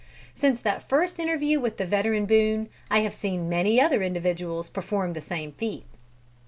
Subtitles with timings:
[0.33, 5.13] Since that first interview with the veteran Boone, I have seen many other individuals perform
[5.13, 5.85] the same feat.